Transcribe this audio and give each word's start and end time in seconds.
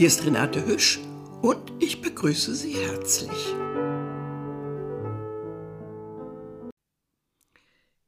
Hier 0.00 0.06
ist 0.06 0.24
Renate 0.24 0.64
Hüsch 0.64 0.98
und 1.42 1.74
ich 1.78 2.00
begrüße 2.00 2.54
Sie 2.54 2.72
herzlich. 2.72 3.54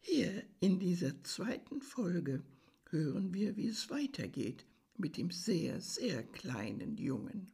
Hier 0.00 0.42
in 0.60 0.78
dieser 0.78 1.22
zweiten 1.22 1.82
Folge 1.82 2.42
hören 2.88 3.34
wir, 3.34 3.58
wie 3.58 3.66
es 3.66 3.90
weitergeht 3.90 4.64
mit 4.96 5.18
dem 5.18 5.30
sehr, 5.30 5.82
sehr 5.82 6.22
kleinen 6.22 6.96
Jungen. 6.96 7.52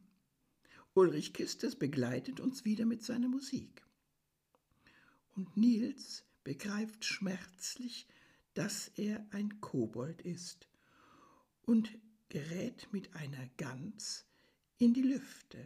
Ulrich 0.93 1.33
Kistes 1.33 1.75
begleitet 1.75 2.39
uns 2.39 2.63
wieder 2.63 2.85
mit 2.85 3.03
seiner 3.03 3.27
Musik. 3.27 3.81
Und 5.35 5.57
Nils 5.57 6.23
begreift 6.45 7.03
schmerzlich, 7.03 8.07
dass 8.53 8.87
er 8.95 9.27
ein 9.31 9.59
Kobold 9.59 10.21
ist 10.21 10.69
und 11.63 11.91
gerät 12.29 12.87
mit 12.93 13.13
einer 13.17 13.45
Gans 13.57 14.27
in 14.79 14.93
die 14.93 15.01
Lüfte. 15.01 15.57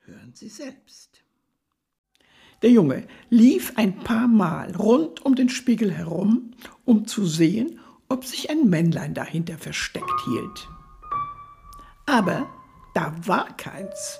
Hören 0.00 0.32
Sie 0.34 0.50
selbst. 0.50 1.22
Der 2.62 2.70
Junge 2.70 3.06
lief 3.30 3.72
ein 3.76 3.98
paar 4.00 4.28
Mal 4.28 4.74
rund 4.76 5.24
um 5.24 5.34
den 5.34 5.48
Spiegel 5.48 5.92
herum, 5.92 6.52
um 6.84 7.06
zu 7.06 7.26
sehen, 7.26 7.80
ob 8.08 8.24
sich 8.24 8.50
ein 8.50 8.68
Männlein 8.68 9.14
dahinter 9.14 9.58
versteckt 9.58 10.20
hielt. 10.26 10.68
Aber 12.06 12.48
da 12.94 13.14
war 13.26 13.56
keins. 13.56 14.18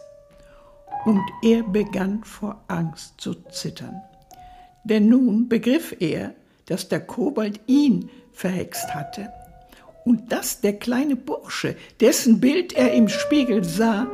Und 1.04 1.22
er 1.42 1.62
begann 1.62 2.24
vor 2.24 2.64
Angst 2.66 3.20
zu 3.20 3.34
zittern. 3.50 4.02
Denn 4.84 5.08
nun 5.08 5.48
begriff 5.48 5.94
er, 6.00 6.34
dass 6.64 6.88
der 6.88 7.06
Kobold 7.06 7.60
ihn 7.66 8.10
verhext 8.32 8.92
hatte 8.94 9.32
und 10.06 10.30
dass 10.30 10.60
der 10.60 10.78
kleine 10.78 11.16
Bursche, 11.16 11.76
dessen 12.00 12.38
Bild 12.40 12.72
er 12.72 12.92
im 12.94 13.08
Spiegel 13.08 13.64
sah, 13.64 14.06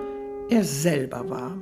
er 0.49 0.65
selber 0.65 1.29
war. 1.29 1.59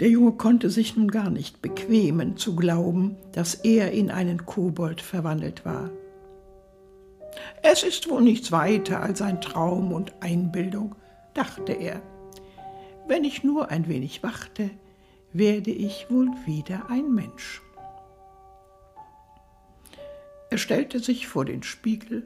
Der 0.00 0.08
Junge 0.08 0.32
konnte 0.32 0.70
sich 0.70 0.96
nun 0.96 1.10
gar 1.10 1.28
nicht 1.28 1.60
bequemen 1.60 2.38
zu 2.38 2.56
glauben, 2.56 3.16
dass 3.32 3.54
er 3.54 3.92
in 3.92 4.10
einen 4.10 4.46
Kobold 4.46 5.02
verwandelt 5.02 5.66
war. 5.66 5.90
Es 7.62 7.82
ist 7.82 8.08
wohl 8.08 8.22
nichts 8.22 8.50
weiter 8.50 9.02
als 9.02 9.20
ein 9.20 9.42
Traum 9.42 9.92
und 9.92 10.14
Einbildung, 10.20 10.94
dachte 11.34 11.72
er. 11.72 12.00
Wenn 13.06 13.24
ich 13.24 13.44
nur 13.44 13.70
ein 13.70 13.88
wenig 13.88 14.22
warte, 14.22 14.70
werde 15.34 15.70
ich 15.70 16.06
wohl 16.08 16.30
wieder 16.46 16.88
ein 16.88 17.12
Mensch. 17.12 17.63
Er 20.54 20.58
stellte 20.58 21.00
sich 21.00 21.26
vor 21.26 21.44
den 21.44 21.64
Spiegel 21.64 22.24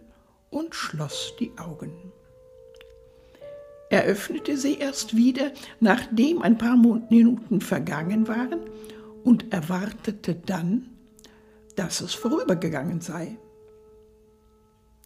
und 0.51 0.75
schloss 0.75 1.33
die 1.41 1.51
Augen. 1.57 2.13
Er 3.89 4.05
öffnete 4.05 4.59
sie 4.59 4.75
erst 4.75 5.17
wieder, 5.17 5.51
nachdem 5.81 6.43
ein 6.43 6.59
paar 6.59 6.77
Minuten 6.77 7.63
vergangen 7.63 8.29
waren, 8.29 8.61
und 9.25 9.51
erwartete 9.51 10.35
dann, 10.35 10.91
dass 11.75 12.03
es 12.03 12.13
vorübergegangen 12.13 13.01
sei. 13.01 13.39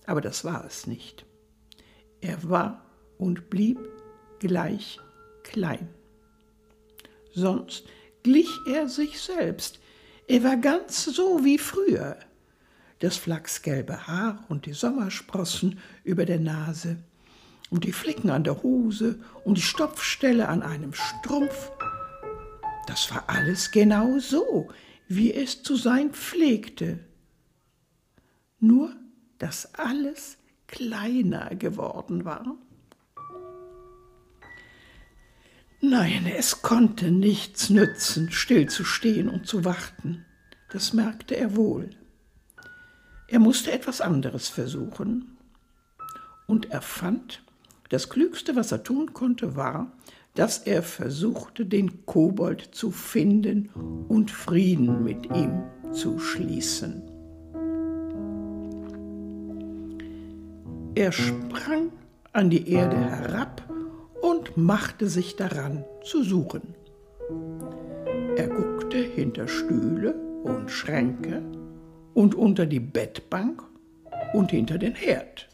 Aber 0.04 0.20
das 0.20 0.44
war 0.44 0.64
es 0.64 0.88
nicht. 0.88 1.24
Er 2.20 2.42
war 2.50 2.84
und 3.18 3.50
blieb 3.50 3.78
gleich 4.40 4.98
klein. 5.44 5.88
Sonst 7.32 7.84
glich 8.24 8.50
er 8.66 8.88
sich 8.88 9.20
selbst. 9.20 9.78
Er 10.26 10.42
war 10.42 10.56
ganz 10.56 11.04
so 11.04 11.44
wie 11.44 11.58
früher 11.58 12.16
das 13.02 13.16
flachsgelbe 13.16 14.06
Haar 14.06 14.44
und 14.48 14.66
die 14.66 14.74
Sommersprossen 14.74 15.80
über 16.04 16.24
der 16.24 16.38
Nase 16.38 16.98
und 17.68 17.82
die 17.82 17.90
Flicken 17.92 18.30
an 18.30 18.44
der 18.44 18.62
Hose 18.62 19.18
und 19.44 19.58
die 19.58 19.62
Stopfstelle 19.62 20.48
an 20.48 20.62
einem 20.62 20.92
Strumpf. 20.92 21.72
Das 22.86 23.12
war 23.12 23.24
alles 23.26 23.72
genau 23.72 24.20
so, 24.20 24.68
wie 25.08 25.34
es 25.34 25.64
zu 25.64 25.74
sein 25.74 26.12
pflegte. 26.12 27.00
Nur, 28.60 28.94
dass 29.38 29.74
alles 29.74 30.38
kleiner 30.68 31.56
geworden 31.56 32.24
war. 32.24 32.56
Nein, 35.80 36.26
es 36.36 36.62
konnte 36.62 37.10
nichts 37.10 37.68
nützen, 37.68 38.30
stillzustehen 38.30 39.28
und 39.28 39.48
zu 39.48 39.64
warten. 39.64 40.24
Das 40.70 40.92
merkte 40.92 41.36
er 41.36 41.56
wohl. 41.56 41.90
Er 43.32 43.38
musste 43.38 43.72
etwas 43.72 44.02
anderes 44.02 44.48
versuchen. 44.48 45.38
Und 46.46 46.70
er 46.70 46.82
fand, 46.82 47.42
das 47.88 48.10
Klügste, 48.10 48.56
was 48.56 48.72
er 48.72 48.82
tun 48.82 49.14
konnte, 49.14 49.56
war, 49.56 49.90
dass 50.34 50.58
er 50.58 50.82
versuchte, 50.82 51.64
den 51.64 52.04
Kobold 52.04 52.60
zu 52.60 52.90
finden 52.90 53.70
und 54.08 54.30
Frieden 54.30 55.02
mit 55.02 55.34
ihm 55.34 55.62
zu 55.92 56.18
schließen. 56.18 57.02
Er 60.94 61.10
sprang 61.10 61.90
an 62.34 62.50
die 62.50 62.68
Erde 62.68 62.98
herab 62.98 63.62
und 64.20 64.58
machte 64.58 65.08
sich 65.08 65.36
daran 65.36 65.86
zu 66.04 66.22
suchen. 66.22 66.74
Er 68.36 68.48
guckte 68.48 68.98
hinter 68.98 69.48
Stühle 69.48 70.14
und 70.44 70.70
Schränke 70.70 71.42
und 72.14 72.34
unter 72.34 72.66
die 72.66 72.80
Bettbank 72.80 73.62
und 74.32 74.50
hinter 74.50 74.78
den 74.78 74.94
Herd. 74.94 75.48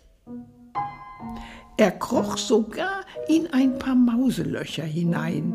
Er 1.77 1.93
kroch 1.93 2.37
sogar 2.37 3.03
in 3.29 3.47
ein 3.53 3.79
paar 3.79 3.95
Mauselöcher 3.95 4.85
hinein. 4.85 5.53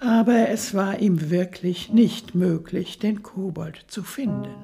Aber 0.00 0.48
es 0.48 0.74
war 0.74 1.00
ihm 1.00 1.30
wirklich 1.30 1.92
nicht 1.92 2.34
möglich, 2.34 2.98
den 3.00 3.22
Kobold 3.22 3.84
zu 3.88 4.02
finden. 4.02 4.54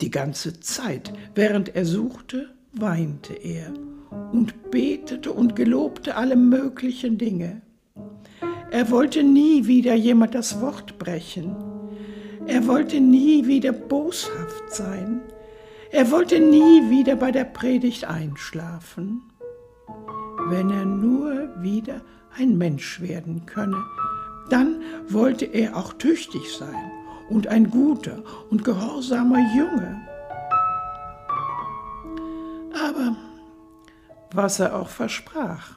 Die 0.00 0.10
ganze 0.10 0.58
Zeit, 0.58 1.12
während 1.36 1.76
er 1.76 1.84
suchte, 1.84 2.52
weinte 2.72 3.34
er 3.34 3.72
und 4.32 4.72
betete 4.72 5.30
und 5.30 5.54
gelobte 5.54 6.16
alle 6.16 6.34
möglichen 6.34 7.18
Dinge. 7.18 7.62
Er 8.72 8.90
wollte 8.90 9.22
nie 9.22 9.66
wieder 9.66 9.94
jemand 9.94 10.34
das 10.34 10.62
Wort 10.62 10.98
brechen. 10.98 11.54
Er 12.46 12.66
wollte 12.66 13.00
nie 13.00 13.46
wieder 13.46 13.70
boshaft 13.70 14.74
sein. 14.74 15.20
Er 15.90 16.10
wollte 16.10 16.40
nie 16.40 16.88
wieder 16.88 17.16
bei 17.16 17.30
der 17.30 17.44
Predigt 17.44 18.06
einschlafen. 18.06 19.30
Wenn 20.48 20.70
er 20.70 20.86
nur 20.86 21.50
wieder 21.62 22.00
ein 22.38 22.56
Mensch 22.56 23.02
werden 23.02 23.44
könne, 23.44 23.76
dann 24.48 24.80
wollte 25.06 25.44
er 25.44 25.76
auch 25.76 25.92
tüchtig 25.92 26.56
sein 26.56 26.90
und 27.28 27.48
ein 27.48 27.68
guter 27.68 28.22
und 28.48 28.64
gehorsamer 28.64 29.54
Junge. 29.54 30.00
Aber 32.72 33.16
was 34.32 34.60
er 34.60 34.74
auch 34.74 34.88
versprach, 34.88 35.76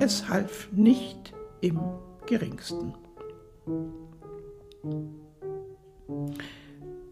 es 0.00 0.28
half 0.28 0.68
nicht 0.72 1.37
im 1.60 1.80
geringsten. 2.26 2.94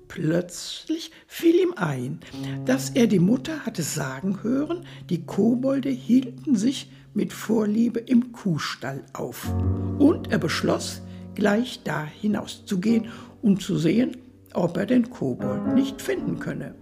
Plötzlich 0.09 1.11
fiel 1.27 1.57
ihm 1.57 1.75
ein, 1.77 2.21
dass 2.65 2.91
er 2.91 3.07
die 3.07 3.19
Mutter 3.19 3.67
hatte 3.67 3.83
sagen 3.83 4.43
hören, 4.43 4.87
die 5.11 5.27
Kobolde 5.27 5.91
hielten 5.91 6.57
sich 6.57 6.91
mit 7.13 7.33
Vorliebe 7.33 8.01
im 8.01 8.33
Kuhstall 8.33 9.03
auf. 9.13 9.55
Und 9.99 10.31
er 10.33 10.39
beschloss, 10.39 11.03
gleich 11.35 11.83
da 11.85 12.05
hinauszugehen 12.05 13.09
und 13.43 13.63
zu 13.63 13.77
sehen, 13.77 14.17
ob 14.55 14.77
er 14.77 14.87
den 14.87 15.11
Kobold 15.11 15.75
nicht 15.75 16.01
finden 16.01 16.39
könne. 16.39 16.75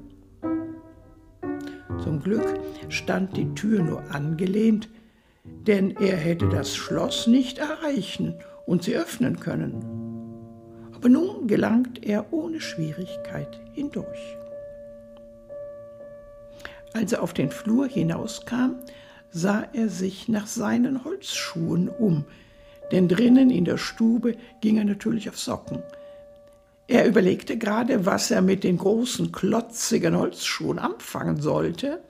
Zum 2.02 2.20
Glück 2.20 2.60
stand 2.88 3.36
die 3.36 3.52
Tür 3.54 3.82
nur 3.82 4.02
angelehnt, 4.10 4.88
denn 5.44 5.96
er 5.96 6.16
hätte 6.16 6.48
das 6.48 6.74
Schloss 6.74 7.26
nicht 7.26 7.58
erreichen 7.58 8.34
und 8.66 8.82
sie 8.82 8.96
öffnen 8.96 9.40
können. 9.40 9.84
Aber 10.94 11.08
nun 11.08 11.46
gelangt 11.46 12.04
er 12.04 12.32
ohne 12.32 12.60
Schwierigkeit 12.60 13.60
hindurch. 13.72 14.36
Als 16.94 17.12
er 17.12 17.22
auf 17.22 17.34
den 17.34 17.50
Flur 17.50 17.86
hinauskam, 17.86 18.76
sah 19.30 19.66
er 19.72 19.88
sich 19.88 20.28
nach 20.28 20.46
seinen 20.46 21.04
Holzschuhen 21.04 21.88
um, 21.88 22.24
denn 22.92 23.08
drinnen 23.08 23.50
in 23.50 23.64
der 23.64 23.78
Stube 23.78 24.36
ging 24.60 24.76
er 24.78 24.84
natürlich 24.84 25.28
auf 25.28 25.38
Socken. 25.38 25.82
Er 26.86 27.06
überlegte 27.06 27.58
gerade, 27.58 28.06
was 28.06 28.30
er 28.30 28.42
mit 28.42 28.62
den 28.62 28.78
großen, 28.78 29.32
klotzigen 29.32 30.16
Holzschuhen 30.16 30.78
anfangen 30.78 31.40
sollte, 31.40 32.02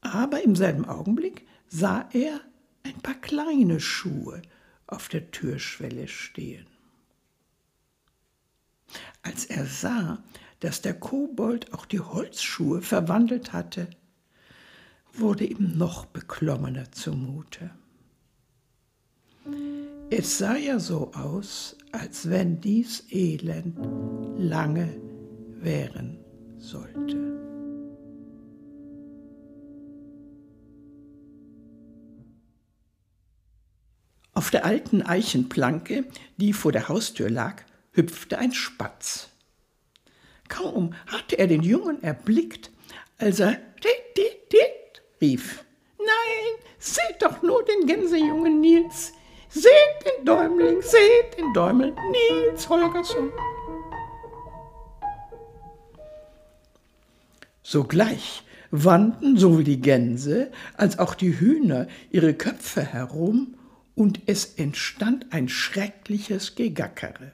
aber 0.00 0.42
im 0.42 0.54
selben 0.56 0.84
Augenblick 0.84 1.47
sah 1.68 2.08
er 2.12 2.40
ein 2.82 3.00
paar 3.00 3.14
kleine 3.14 3.80
Schuhe 3.80 4.42
auf 4.86 5.08
der 5.08 5.30
Türschwelle 5.30 6.08
stehen. 6.08 6.66
Als 9.22 9.44
er 9.44 9.66
sah, 9.66 10.22
dass 10.60 10.80
der 10.80 10.94
Kobold 10.94 11.72
auch 11.74 11.84
die 11.84 12.00
Holzschuhe 12.00 12.80
verwandelt 12.80 13.52
hatte, 13.52 13.90
wurde 15.12 15.44
ihm 15.44 15.76
noch 15.76 16.06
beklommener 16.06 16.90
zumute. 16.92 17.70
Es 20.10 20.38
sah 20.38 20.56
ja 20.56 20.78
so 20.78 21.12
aus, 21.12 21.76
als 21.92 22.30
wenn 22.30 22.60
dies 22.60 23.04
Elend 23.10 23.78
lange 24.38 24.96
währen 25.60 26.18
sollte. 26.58 27.47
Auf 34.38 34.52
der 34.52 34.64
alten 34.64 35.02
Eichenplanke, 35.02 36.04
die 36.36 36.52
vor 36.52 36.70
der 36.70 36.88
Haustür 36.88 37.28
lag, 37.28 37.64
hüpfte 37.90 38.38
ein 38.38 38.52
Spatz. 38.52 39.30
Kaum 40.48 40.94
hatte 41.08 41.36
er 41.40 41.48
den 41.48 41.64
Jungen 41.64 42.00
erblickt, 42.04 42.70
als 43.18 43.40
er 43.40 43.54
dit, 43.82 44.16
dit, 44.16 44.52
dit 44.52 45.02
rief. 45.20 45.64
Nein, 45.98 46.54
seht 46.78 47.20
doch 47.20 47.42
nur 47.42 47.64
den 47.64 47.88
Gänsejungen 47.88 48.60
Nils. 48.60 49.12
Seht 49.48 49.72
den 50.06 50.24
Däumling, 50.24 50.82
seht 50.82 51.36
den 51.36 51.52
Däumel, 51.52 51.92
Nils 52.12 52.68
Holgersson. 52.68 53.32
Sogleich 57.64 58.44
wandten 58.70 59.36
sowohl 59.36 59.64
die 59.64 59.80
Gänse 59.80 60.52
als 60.76 61.00
auch 61.00 61.16
die 61.16 61.40
Hühner 61.40 61.88
ihre 62.12 62.34
Köpfe 62.34 62.82
herum, 62.82 63.57
und 63.98 64.20
es 64.26 64.54
entstand 64.54 65.26
ein 65.30 65.48
schreckliches 65.48 66.54
Gegackere. 66.54 67.32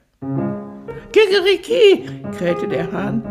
Kikeriki, 1.13 2.09
krähte 2.37 2.67
der 2.67 2.91
Hahn, 2.91 3.23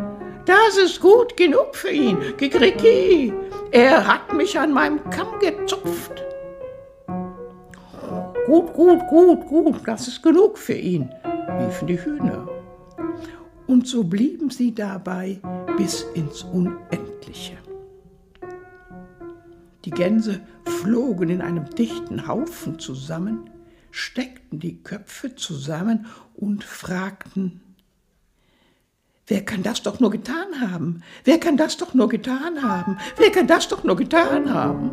das 0.45 0.77
ist 0.77 1.01
gut 1.01 1.35
genug 1.35 1.75
für 1.75 1.89
ihn. 1.89 2.17
Kikeriki, 2.37 3.33
er 3.71 4.05
hat 4.05 4.33
mich 4.33 4.57
an 4.57 4.71
meinem 4.71 5.03
Kamm 5.09 5.39
gezupft. 5.39 6.23
Gut, 8.45 8.73
gut, 8.73 8.99
gut, 9.09 9.47
gut, 9.47 9.75
das 9.87 10.07
ist 10.07 10.21
genug 10.21 10.57
für 10.57 10.75
ihn, 10.75 11.09
riefen 11.59 11.87
die 11.87 11.99
Hühner. 11.99 12.47
Und 13.65 13.87
so 13.87 14.03
blieben 14.03 14.51
sie 14.51 14.75
dabei 14.75 15.39
bis 15.75 16.05
ins 16.13 16.43
Unendliche. 16.43 17.62
Die 19.85 19.91
Gänse 19.91 20.41
flogen 20.65 21.29
in 21.29 21.41
einem 21.41 21.69
dichten 21.69 22.27
Haufen 22.27 22.79
zusammen, 22.79 23.49
steckten 23.91 24.59
die 24.59 24.81
Köpfe 24.81 25.35
zusammen 25.35 26.05
und 26.35 26.63
fragten, 26.63 27.61
Wer 29.27 29.45
kann 29.45 29.63
das 29.63 29.81
doch 29.81 29.99
nur 30.01 30.11
getan 30.11 30.59
haben? 30.59 31.01
Wer 31.23 31.39
kann 31.39 31.55
das 31.55 31.77
doch 31.77 31.93
nur 31.93 32.09
getan 32.09 32.61
haben? 32.61 32.97
Wer 33.17 33.31
kann 33.31 33.47
das 33.47 33.69
doch 33.69 33.83
nur 33.83 33.95
getan 33.95 34.53
haben? 34.53 34.91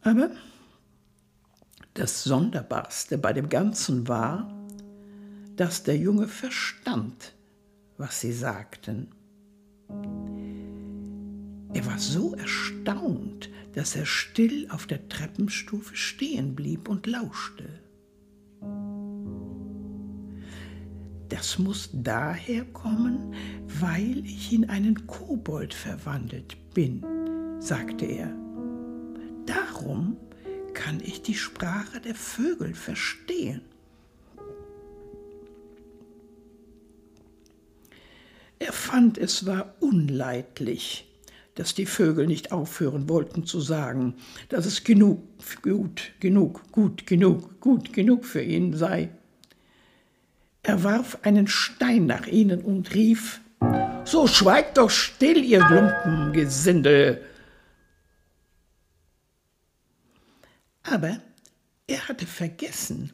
Aber 0.00 0.30
das 1.92 2.24
Sonderbarste 2.24 3.18
bei 3.18 3.34
dem 3.34 3.50
Ganzen 3.50 4.08
war, 4.08 4.50
dass 5.56 5.82
der 5.82 5.96
Junge 5.96 6.26
verstand, 6.26 7.34
was 7.98 8.20
sie 8.20 8.32
sagten. 8.32 9.12
Er 11.74 11.86
war 11.86 11.98
so 11.98 12.34
erstaunt, 12.34 13.50
dass 13.74 13.94
er 13.94 14.06
still 14.06 14.68
auf 14.70 14.86
der 14.86 15.08
Treppenstufe 15.08 15.94
stehen 15.94 16.54
blieb 16.54 16.88
und 16.88 17.06
lauschte. 17.06 17.68
Das 21.28 21.58
muss 21.58 21.90
daher 21.92 22.64
kommen, 22.64 23.34
weil 23.66 24.24
ich 24.24 24.52
in 24.52 24.68
einen 24.70 25.06
Kobold 25.06 25.74
verwandelt 25.74 26.56
bin, 26.72 27.04
sagte 27.60 28.06
er. 28.06 28.34
Darum 29.44 30.16
kann 30.72 31.00
ich 31.00 31.22
die 31.22 31.34
Sprache 31.34 32.00
der 32.00 32.14
Vögel 32.14 32.74
verstehen. 32.74 33.60
Er 38.58 38.72
fand, 38.72 39.18
es 39.18 39.46
war 39.46 39.74
unleidlich, 39.80 41.07
dass 41.58 41.74
die 41.74 41.86
Vögel 41.86 42.28
nicht 42.28 42.52
aufhören 42.52 43.08
wollten 43.08 43.44
zu 43.44 43.60
sagen, 43.60 44.14
dass 44.48 44.64
es 44.64 44.84
genug, 44.84 45.20
gut, 45.60 46.12
genug, 46.20 46.70
gut, 46.70 47.04
genug, 47.04 47.60
gut, 47.60 47.92
genug 47.92 48.24
für 48.24 48.40
ihn 48.42 48.76
sei. 48.76 49.08
Er 50.62 50.84
warf 50.84 51.18
einen 51.22 51.48
Stein 51.48 52.06
nach 52.06 52.28
ihnen 52.28 52.62
und 52.62 52.94
rief, 52.94 53.40
So 54.04 54.28
schweigt 54.28 54.78
doch 54.78 54.88
still, 54.88 55.44
ihr 55.44 55.68
Lumpengesindel. 55.68 57.24
Aber 60.84 61.20
er 61.88 62.08
hatte 62.08 62.26
vergessen, 62.26 63.12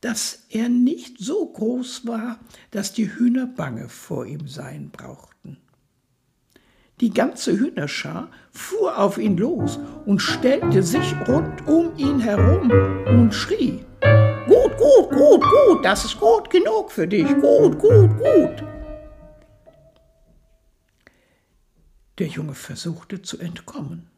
dass 0.00 0.44
er 0.48 0.68
nicht 0.68 1.18
so 1.18 1.44
groß 1.44 2.06
war, 2.06 2.38
dass 2.70 2.92
die 2.92 3.12
Hühner 3.12 3.48
bange 3.48 3.88
vor 3.88 4.26
ihm 4.26 4.46
sein 4.46 4.90
brauchten. 4.90 5.37
Die 7.00 7.10
ganze 7.10 7.56
Hühnerschar 7.56 8.28
fuhr 8.50 8.98
auf 8.98 9.18
ihn 9.18 9.36
los 9.36 9.78
und 10.04 10.20
stellte 10.20 10.82
sich 10.82 11.14
rund 11.28 11.66
um 11.68 11.96
ihn 11.96 12.18
herum 12.18 12.70
und 13.06 13.32
schrie, 13.32 13.84
Gut, 14.48 14.76
gut, 14.78 15.10
gut, 15.10 15.42
gut, 15.42 15.84
das 15.84 16.04
ist 16.04 16.18
gut 16.18 16.50
genug 16.50 16.90
für 16.90 17.06
dich. 17.06 17.28
Gut, 17.40 17.78
gut, 17.78 18.10
gut. 18.18 18.64
Der 22.18 22.26
Junge 22.26 22.54
versuchte 22.54 23.22
zu 23.22 23.38
entkommen. 23.38 24.08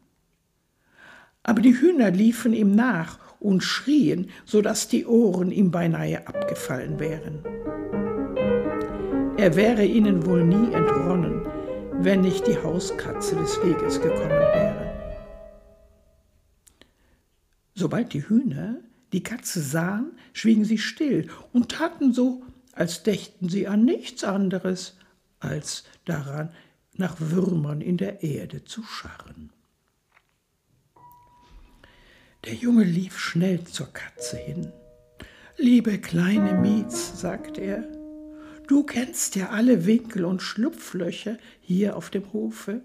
Aber 1.43 1.61
die 1.61 1.79
Hühner 1.79 2.11
liefen 2.11 2.53
ihm 2.53 2.73
nach 2.73 3.19
und 3.39 3.61
schrien, 3.61 4.29
so 4.45 4.61
dass 4.61 4.87
die 4.87 5.05
Ohren 5.05 5.51
ihm 5.51 5.69
beinahe 5.69 6.27
abgefallen 6.27 6.99
wären. 6.99 7.43
Er 9.37 9.55
wäre 9.55 9.83
ihnen 9.83 10.25
wohl 10.25 10.43
nie 10.43 10.71
entronnen, 10.71 11.45
wenn 11.93 12.21
nicht 12.21 12.47
die 12.47 12.57
Hauskatze 12.57 13.35
des 13.35 13.61
Weges 13.63 14.01
gekommen 14.01 14.29
wäre. 14.29 14.91
Sobald 17.73 18.13
die 18.13 18.27
Hühner 18.27 18.77
die 19.13 19.23
Katze 19.23 19.61
sahen, 19.61 20.17
schwiegen 20.33 20.65
sie 20.65 20.77
still 20.77 21.29
und 21.51 21.69
taten 21.69 22.13
so, 22.13 22.43
als 22.71 23.03
dächten 23.03 23.49
sie 23.49 23.67
an 23.67 23.83
nichts 23.83 24.23
anderes, 24.23 24.97
als 25.39 25.83
daran, 26.05 26.53
nach 26.93 27.17
Würmern 27.19 27.81
in 27.81 27.97
der 27.97 28.23
Erde 28.23 28.63
zu 28.63 28.83
scharren. 28.83 29.51
Der 32.45 32.53
Junge 32.53 32.83
lief 32.83 33.19
schnell 33.19 33.63
zur 33.65 33.87
Katze 33.93 34.37
hin. 34.37 34.71
Liebe 35.57 35.99
kleine 35.99 36.53
Mietz, 36.53 37.19
sagte 37.19 37.61
er, 37.61 38.00
du 38.71 38.83
kennst 38.83 39.35
ja 39.35 39.49
alle 39.49 39.85
Winkel 39.85 40.23
und 40.23 40.41
Schlupflöcher 40.41 41.37
hier 41.59 41.97
auf 41.97 42.09
dem 42.09 42.31
Hofe. 42.31 42.81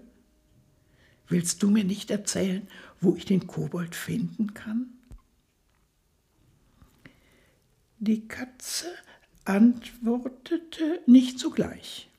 Willst 1.29 1.63
du 1.63 1.69
mir 1.69 1.85
nicht 1.85 2.11
erzählen, 2.11 2.67
wo 2.99 3.15
ich 3.15 3.23
den 3.23 3.47
Kobold 3.47 3.95
finden 3.95 4.53
kann? 4.53 4.89
Die 7.99 8.27
Katze 8.27 8.87
antwortete 9.45 10.99
nicht 11.05 11.39
sogleich. 11.39 12.09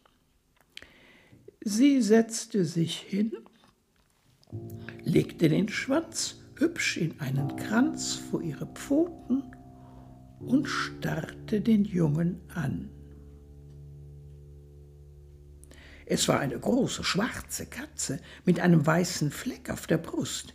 Sie 1.61 2.01
setzte 2.01 2.65
sich 2.65 2.99
hin, 2.99 3.33
legte 5.05 5.51
den 5.51 5.69
Schwanz 5.69 6.41
hübsch 6.57 6.97
in 6.97 7.21
einen 7.21 7.55
Kranz 7.57 8.15
vor 8.15 8.41
ihre 8.41 8.67
Pfoten 8.67 9.43
und 10.41 10.67
starrte 10.67 11.61
den 11.61 11.85
Jungen 11.85 12.41
an. 12.55 12.89
Es 16.11 16.27
war 16.27 16.41
eine 16.41 16.59
große 16.59 17.05
schwarze 17.05 17.67
Katze 17.67 18.19
mit 18.47 18.61
einem 18.61 18.87
weißen 18.87 19.31
Fleck 19.31 19.69
auf 19.69 19.87
der 19.87 19.99
Brust. 19.99 20.55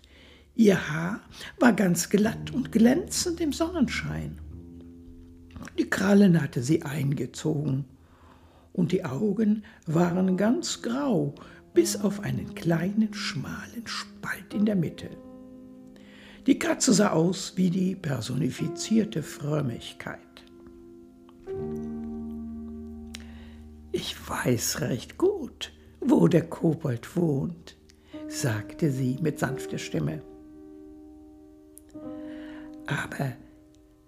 Ihr 0.55 0.89
Haar 0.89 1.21
war 1.59 1.73
ganz 1.73 2.09
glatt 2.09 2.49
und 2.51 2.71
glänzend 2.71 3.39
im 3.39 3.53
Sonnenschein. 3.53 4.39
Die 5.77 5.87
Krallen 5.87 6.41
hatte 6.41 6.63
sie 6.63 6.81
eingezogen 6.81 7.85
und 8.73 8.91
die 8.91 9.05
Augen 9.05 9.63
waren 9.85 10.37
ganz 10.37 10.81
grau, 10.81 11.35
bis 11.75 11.97
auf 11.97 12.21
einen 12.21 12.55
kleinen, 12.55 13.13
schmalen 13.13 13.85
Spalt 13.85 14.55
in 14.55 14.65
der 14.65 14.75
Mitte. 14.75 15.11
Die 16.47 16.57
Katze 16.57 16.93
sah 16.93 17.11
aus 17.11 17.53
wie 17.57 17.69
die 17.69 17.95
personifizierte 17.95 19.21
Frömmigkeit. 19.21 20.19
Ich 23.93 24.29
weiß 24.29 24.81
recht 24.81 25.17
gut, 25.17 25.71
wo 26.01 26.27
der 26.27 26.49
Kobold 26.49 27.15
wohnt, 27.15 27.77
sagte 28.27 28.91
sie 28.91 29.17
mit 29.21 29.39
sanfter 29.39 29.77
Stimme. 29.77 30.21
Aber 32.85 33.33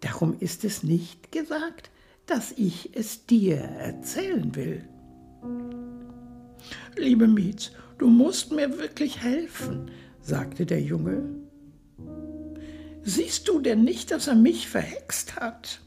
Darum 0.06 0.36
ist 0.40 0.64
es 0.64 0.84
nicht 0.84 1.32
gesagt, 1.32 1.90
dass 2.28 2.52
ich 2.52 2.96
es 2.96 3.26
dir 3.26 3.58
erzählen 3.58 4.56
will. 4.56 4.88
Liebe 6.96 7.28
Mietz, 7.28 7.72
du 7.98 8.08
musst 8.08 8.52
mir 8.52 8.78
wirklich 8.78 9.24
helfen, 9.24 9.90
sagte 10.22 10.68
der 10.68 10.82
Junge. 10.82 11.24
Siehst 13.02 13.48
du 13.48 13.60
denn 13.60 13.84
nicht, 13.84 14.12
dass 14.12 14.28
er 14.28 14.36
mich 14.36 14.70
verhext 14.70 15.38
hat? 15.38 15.82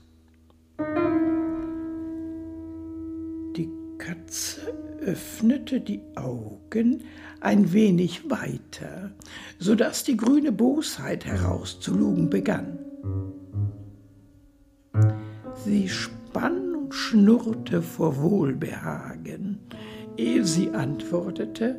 Katze 4.08 4.62
öffnete 5.04 5.82
die 5.82 6.00
Augen 6.14 7.04
ein 7.40 7.74
wenig 7.74 8.30
weiter, 8.30 9.12
so 9.58 9.74
dass 9.74 10.02
die 10.02 10.16
grüne 10.16 10.50
Bosheit 10.50 11.26
herauszulugen 11.26 12.30
begann. 12.30 12.78
Sie 15.62 15.90
spann 15.90 16.74
und 16.74 16.94
schnurrte 16.94 17.82
vor 17.82 18.16
Wohlbehagen, 18.16 19.58
ehe 20.16 20.42
sie 20.42 20.70
antwortete, 20.70 21.78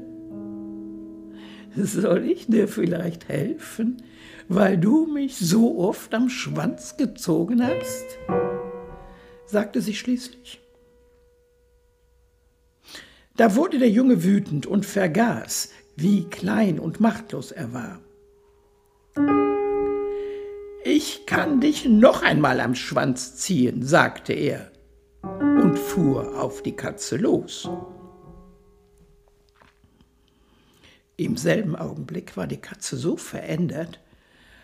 soll 1.75 2.25
ich 2.25 2.45
dir 2.45 2.67
vielleicht 2.67 3.27
helfen, 3.27 4.03
weil 4.47 4.77
du 4.77 5.07
mich 5.07 5.35
so 5.35 5.79
oft 5.79 6.13
am 6.13 6.29
Schwanz 6.29 6.95
gezogen 6.95 7.63
hast? 7.65 8.05
sagte 9.47 9.81
sie 9.81 9.95
schließlich. 9.95 10.61
Da 13.39 13.55
wurde 13.55 13.79
der 13.79 13.89
Junge 13.89 14.25
wütend 14.25 14.65
und 14.65 14.85
vergaß, 14.85 15.69
wie 15.95 16.25
klein 16.25 16.77
und 16.77 16.99
machtlos 16.99 17.53
er 17.53 17.71
war. 17.71 18.01
Ich 20.83 21.25
kann 21.25 21.61
dich 21.61 21.85
noch 21.85 22.21
einmal 22.21 22.59
am 22.59 22.75
Schwanz 22.75 23.37
ziehen, 23.37 23.81
sagte 23.81 24.33
er 24.33 24.69
und 25.23 25.79
fuhr 25.79 26.37
auf 26.37 26.63
die 26.63 26.75
Katze 26.75 27.15
los. 27.15 27.69
Im 31.15 31.37
selben 31.37 31.77
Augenblick 31.77 32.35
war 32.35 32.45
die 32.45 32.59
Katze 32.59 32.97
so 32.97 33.15
verändert, 33.15 34.01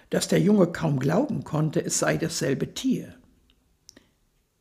dass 0.09 0.27
der 0.27 0.41
Junge 0.41 0.67
kaum 0.67 0.99
glauben 0.99 1.45
konnte, 1.45 1.81
es 1.81 1.99
sei 1.99 2.17
dasselbe 2.17 2.73
Tier. 2.73 3.15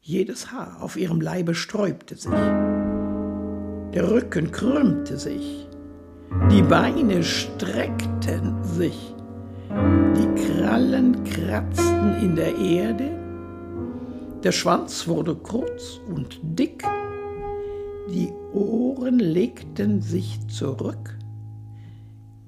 Jedes 0.01 0.53
Haar 0.53 0.81
auf 0.85 0.97
ihrem 0.97 1.21
Leibe 1.21 1.57
sträubte 1.57 2.15
sich. 2.15 2.84
Der 3.95 4.11
Rücken 4.11 4.51
krümmte 4.51 5.17
sich, 5.17 5.69
die 6.51 6.63
Beine 6.63 7.23
streckten 7.23 8.65
sich, 8.65 9.15
die 9.71 10.43
Krallen 10.43 11.23
kratzten 11.23 12.17
in 12.21 12.35
der 12.35 12.59
Erde, 12.59 13.13
der 14.43 14.51
Schwanz 14.51 15.07
wurde 15.07 15.37
kurz 15.37 16.01
und 16.13 16.41
dick, 16.43 16.83
die 18.11 18.33
Ohren 18.53 19.21
legten 19.21 20.03
sich 20.03 20.41
zurück, 20.49 21.17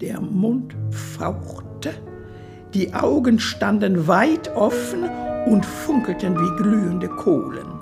der 0.00 0.20
Mund 0.20 0.74
fauchte, 0.90 1.90
die 2.74 2.92
Augen 2.92 3.38
standen 3.38 4.08
weit 4.08 4.50
offen 4.56 5.04
und 5.46 5.64
funkelten 5.64 6.34
wie 6.34 6.60
glühende 6.60 7.08
Kohlen. 7.08 7.75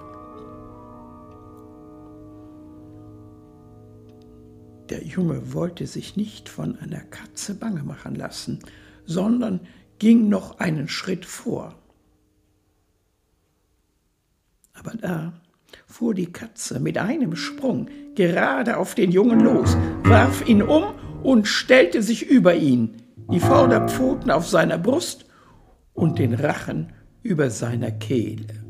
Der 4.90 5.02
Junge 5.02 5.52
wollte 5.54 5.86
sich 5.86 6.16
nicht 6.16 6.48
von 6.48 6.78
einer 6.78 7.00
Katze 7.00 7.54
bange 7.54 7.82
machen 7.82 8.14
lassen, 8.14 8.60
sondern 9.06 9.60
ging 9.98 10.28
noch 10.28 10.58
einen 10.58 10.88
Schritt 10.88 11.24
vor. 11.24 11.74
Aber 14.74 14.92
da 14.96 15.32
fuhr 15.86 16.14
die 16.14 16.32
Katze 16.32 16.80
mit 16.80 16.98
einem 16.98 17.36
Sprung 17.36 17.88
gerade 18.14 18.76
auf 18.76 18.94
den 18.94 19.10
Jungen 19.10 19.40
los, 19.40 19.76
warf 20.02 20.46
ihn 20.46 20.62
um 20.62 20.94
und 21.22 21.48
stellte 21.48 22.02
sich 22.02 22.28
über 22.28 22.54
ihn, 22.54 23.02
die 23.32 23.40
Vorderpfoten 23.40 24.30
auf 24.30 24.46
seiner 24.46 24.76
Brust 24.76 25.24
und 25.94 26.18
den 26.18 26.34
Rachen 26.34 26.92
über 27.22 27.48
seiner 27.48 27.90
Kehle. 27.90 28.62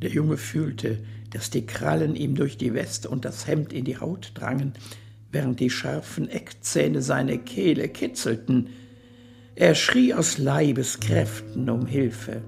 Der 0.00 0.10
Junge 0.10 0.36
fühlte, 0.36 0.98
dass 1.32 1.50
die 1.50 1.66
Krallen 1.66 2.14
ihm 2.14 2.34
durch 2.34 2.56
die 2.56 2.74
Weste 2.74 3.08
und 3.08 3.24
das 3.24 3.46
Hemd 3.46 3.72
in 3.72 3.84
die 3.84 3.98
Haut 3.98 4.32
drangen, 4.34 4.74
während 5.30 5.60
die 5.60 5.70
scharfen 5.70 6.28
Eckzähne 6.28 7.00
seine 7.00 7.38
Kehle 7.38 7.88
kitzelten. 7.88 8.68
Er 9.54 9.74
schrie 9.74 10.14
aus 10.14 10.38
Leibeskräften 10.38 11.68
um 11.70 11.86
Hilfe. 11.86 12.42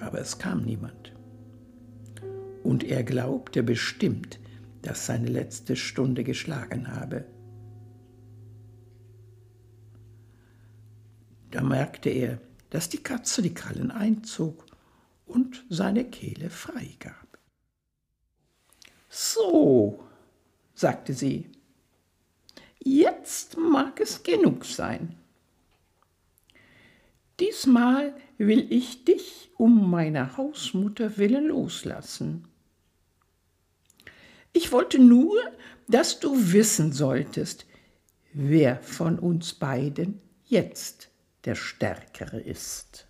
Aber 0.00 0.18
es 0.18 0.38
kam 0.38 0.62
niemand. 0.64 1.12
Und 2.62 2.84
er 2.84 3.02
glaubte 3.02 3.62
bestimmt, 3.62 4.40
dass 4.80 5.06
seine 5.06 5.28
letzte 5.28 5.76
Stunde 5.76 6.24
geschlagen 6.24 6.88
habe. 6.88 7.24
Da 11.50 11.62
merkte 11.62 12.10
er, 12.10 12.38
dass 12.70 12.88
die 12.88 13.02
Katze 13.02 13.42
die 13.42 13.54
Krallen 13.54 13.90
einzog 13.90 14.63
und 15.26 15.64
seine 15.68 16.04
Kehle 16.04 16.50
freigab. 16.50 17.38
So, 19.08 20.04
sagte 20.74 21.14
sie, 21.14 21.50
jetzt 22.80 23.56
mag 23.56 24.00
es 24.00 24.22
genug 24.22 24.64
sein. 24.64 25.16
Diesmal 27.40 28.14
will 28.38 28.66
ich 28.70 29.04
dich 29.04 29.50
um 29.56 29.90
meiner 29.90 30.36
Hausmutter 30.36 31.16
willen 31.16 31.46
loslassen. 31.46 32.48
Ich 34.52 34.70
wollte 34.70 35.00
nur, 35.00 35.36
dass 35.88 36.20
du 36.20 36.52
wissen 36.52 36.92
solltest, 36.92 37.66
wer 38.32 38.80
von 38.80 39.18
uns 39.18 39.54
beiden 39.54 40.20
jetzt 40.44 41.10
der 41.44 41.56
Stärkere 41.56 42.40
ist. 42.40 43.06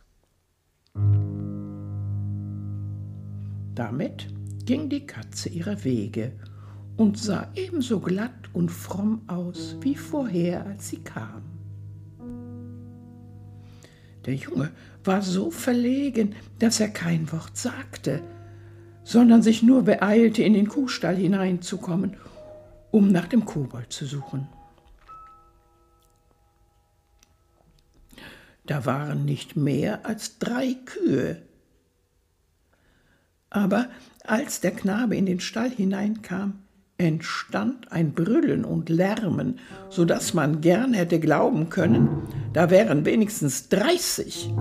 Damit 3.75 4.29
ging 4.65 4.89
die 4.89 5.07
Katze 5.07 5.49
ihrer 5.49 5.85
Wege 5.85 6.33
und 6.97 7.19
sah 7.19 7.51
ebenso 7.55 8.01
glatt 8.01 8.49
und 8.53 8.71
fromm 8.71 9.23
aus 9.27 9.77
wie 9.81 9.97
vorher, 9.97 10.65
als 10.67 10.91
sie 10.91 10.99
kam. 10.99 11.43
Der 14.27 14.35
Junge 14.35 14.71
war 15.03 15.21
so 15.23 15.51
verlegen, 15.51 16.35
dass 16.59 16.81
er 16.81 16.89
kein 16.89 17.31
Wort 17.33 17.57
sagte, 17.57 18.23
sondern 19.03 19.43
sich 19.43 19.63
nur 19.63 19.83
beeilte, 19.83 20.43
in 20.43 20.55
den 20.55 20.69
Kuhstall 20.69 21.17
hineinzukommen, 21.17 22.17
um 22.91 23.13
nach 23.13 23.27
dem 23.27 23.45
Kobold 23.45 23.93
zu 23.93 24.07
suchen. 24.07 24.49
Da 28.67 28.87
waren 28.87 29.27
nicht 29.27 29.57
mehr 29.57 30.07
als 30.07 30.39
drei 30.39 30.75
Kühe, 30.87 31.43
aber 33.55 33.87
als 34.27 34.61
der 34.61 34.73
Knabe 34.73 35.17
in 35.17 35.27
den 35.27 35.41
Stall 35.41 35.71
hineinkam, 35.71 36.55
entstand 36.99 37.91
ein 37.93 38.13
Brüllen 38.13 38.65
und 38.65 38.89
Lärmen, 38.89 39.59
so 39.89 40.05
dass 40.05 40.35
man 40.35 40.61
gern 40.61 40.93
hätte 40.93 41.19
glauben 41.21 41.69
können, 41.69 42.09
da 42.53 42.71
wären 42.71 43.05
wenigstens 43.05 43.69
dreißig. 43.69 44.53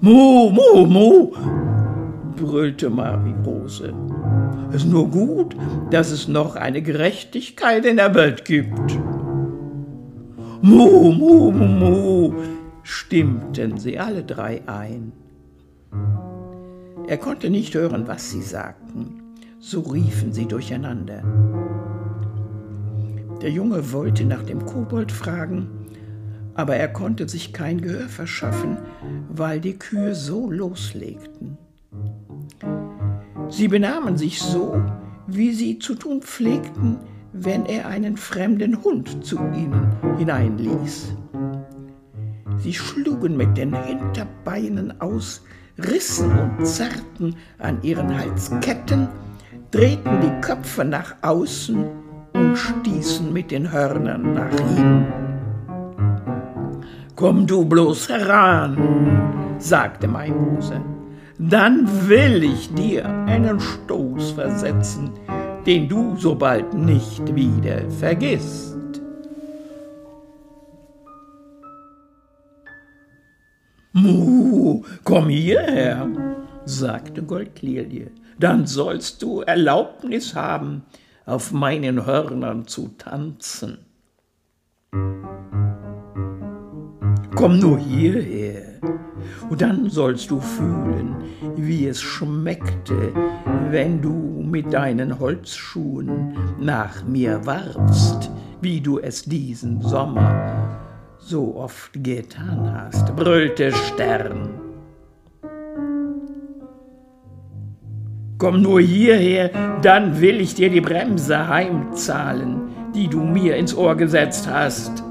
Mu, 0.00 0.50
mu, 0.50 0.86
mu, 0.86 1.32
brüllte 2.36 2.90
Marie-Rose. 2.90 3.92
Es 4.70 4.84
ist 4.84 4.90
nur 4.90 5.10
gut, 5.10 5.56
dass 5.90 6.10
es 6.10 6.28
noch 6.28 6.56
eine 6.56 6.82
Gerechtigkeit 6.82 7.84
in 7.86 7.96
der 7.96 8.14
Welt 8.14 8.44
gibt. 8.44 8.98
Mu, 10.62 11.12
mu, 11.12 11.50
mu, 11.50 11.64
mu, 11.66 12.34
stimmten 12.82 13.78
sie 13.78 13.98
alle 13.98 14.24
drei 14.24 14.62
ein. 14.66 15.12
Er 17.08 17.18
konnte 17.18 17.50
nicht 17.50 17.74
hören, 17.74 18.08
was 18.08 18.30
sie 18.30 18.42
sagten. 18.42 19.22
So 19.60 19.80
riefen 19.80 20.32
sie 20.32 20.46
durcheinander. 20.46 21.22
Der 23.40 23.50
Junge 23.50 23.92
wollte 23.92 24.24
nach 24.24 24.42
dem 24.42 24.64
Kobold 24.66 25.12
fragen, 25.12 25.68
aber 26.54 26.76
er 26.76 26.88
konnte 26.88 27.28
sich 27.28 27.52
kein 27.52 27.80
Gehör 27.80 28.08
verschaffen, 28.08 28.78
weil 29.28 29.60
die 29.60 29.78
Kühe 29.78 30.14
so 30.14 30.50
loslegten. 30.50 31.58
Sie 33.48 33.68
benahmen 33.68 34.16
sich 34.16 34.40
so, 34.40 34.82
wie 35.28 35.52
sie 35.52 35.78
zu 35.78 35.94
tun 35.94 36.22
pflegten, 36.22 36.98
wenn 37.32 37.66
er 37.66 37.86
einen 37.86 38.16
fremden 38.16 38.82
Hund 38.82 39.24
zu 39.24 39.36
ihnen 39.36 39.92
hineinließ. 40.18 41.14
Sie 42.56 42.74
schlugen 42.74 43.36
mit 43.36 43.56
den 43.56 43.74
Hinterbeinen 43.84 45.00
aus, 45.00 45.44
rissen 45.78 46.30
und 46.38 46.66
zerrten 46.66 47.36
an 47.58 47.78
ihren 47.82 48.16
Halsketten, 48.16 49.08
drehten 49.70 50.20
die 50.20 50.40
Köpfe 50.40 50.84
nach 50.84 51.14
außen 51.22 51.84
und 52.32 52.56
stießen 52.56 53.32
mit 53.32 53.50
den 53.50 53.70
Hörnern 53.70 54.34
nach 54.34 54.52
ihm. 54.76 55.06
Komm 57.14 57.46
du 57.46 57.64
bloß 57.64 58.08
heran, 58.10 59.56
sagte 59.58 60.06
Maimose, 60.06 60.80
dann 61.38 62.08
will 62.08 62.44
ich 62.44 62.72
dir 62.74 63.08
einen 63.26 63.60
Stoß 63.60 64.32
versetzen, 64.32 65.10
den 65.66 65.88
du 65.88 66.16
so 66.16 66.34
bald 66.34 66.74
nicht 66.74 67.34
wieder 67.34 67.90
vergisst. 67.90 68.75
Mu, 73.98 74.82
komm 75.04 75.30
hierher, 75.30 76.06
sagte 76.66 77.22
Goldlilie, 77.22 78.10
dann 78.38 78.66
sollst 78.66 79.22
du 79.22 79.40
Erlaubnis 79.40 80.34
haben, 80.34 80.82
auf 81.24 81.50
meinen 81.50 82.04
Hörnern 82.04 82.66
zu 82.66 82.90
tanzen. 82.98 83.78
Komm 87.34 87.58
nur 87.58 87.78
hierher, 87.78 88.80
und 89.48 89.62
dann 89.62 89.88
sollst 89.88 90.30
du 90.30 90.40
fühlen, 90.40 91.16
wie 91.56 91.86
es 91.86 92.02
schmeckte, 92.02 93.14
wenn 93.70 94.02
du 94.02 94.12
mit 94.12 94.74
deinen 94.74 95.18
Holzschuhen 95.18 96.36
nach 96.60 97.02
mir 97.06 97.46
warfst, 97.46 98.30
wie 98.60 98.82
du 98.82 98.98
es 98.98 99.22
diesen 99.22 99.80
Sommer 99.80 100.85
so 101.26 101.56
oft 101.56 101.92
getan 102.04 102.72
hast, 102.72 103.14
brüllte 103.16 103.72
Stern. 103.72 104.60
Komm 108.38 108.62
nur 108.62 108.80
hierher, 108.80 109.80
dann 109.82 110.20
will 110.20 110.40
ich 110.40 110.54
dir 110.54 110.70
die 110.70 110.80
Bremse 110.80 111.48
heimzahlen, 111.48 112.92
die 112.94 113.08
du 113.08 113.20
mir 113.22 113.56
ins 113.56 113.74
Ohr 113.74 113.96
gesetzt 113.96 114.46
hast, 114.46 115.02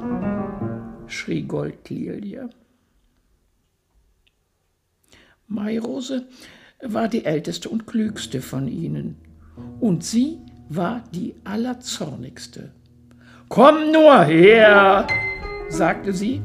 schrie 1.07 1.41
Goldlilie. 1.41 2.49
Mairose 5.47 6.27
war 6.81 7.09
die 7.09 7.25
älteste 7.25 7.67
und 7.67 7.87
klügste 7.87 8.41
von 8.41 8.67
ihnen, 8.67 9.17
und 9.81 10.03
sie 10.03 10.39
war 10.69 11.03
die 11.13 11.35
allerzornigste. 11.43 12.71
Komm 13.49 13.91
nur 13.91 14.23
her, 14.23 15.07
sagte 15.69 16.13
sie, 16.13 16.41